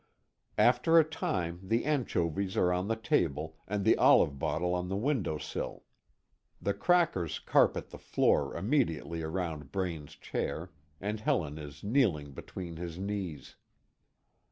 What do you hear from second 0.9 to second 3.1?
a time, the anchovies are on the